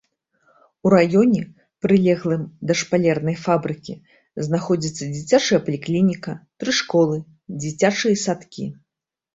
[0.85, 1.41] У раёне,
[1.85, 3.93] прылеглым да шпалернай фабрыкі,
[4.49, 6.31] знаходзяцца дзіцячая паліклініка,
[6.63, 7.17] тры школы,
[7.61, 8.65] дзіцячыя садкі.